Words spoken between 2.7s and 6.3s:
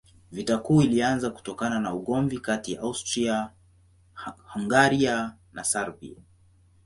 ya Austria-Hungaria na Serbia.